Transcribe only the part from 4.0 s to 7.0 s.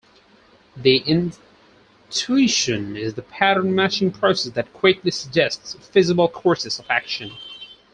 process that quickly suggests feasible courses of